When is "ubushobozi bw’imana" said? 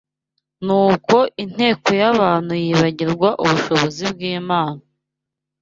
3.43-4.81